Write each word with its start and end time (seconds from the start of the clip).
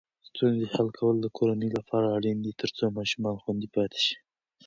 ستونزې 0.29 0.65
حل 0.73 0.87
کول 0.97 1.15
د 1.21 1.27
کورنۍ 1.37 1.69
لپاره 1.77 2.07
اړین 2.17 2.37
دي 2.45 2.51
ترڅو 2.61 2.85
ماشومان 2.97 3.35
خوندي 3.41 3.67
پاتې 3.75 3.99
شي. 4.05 4.15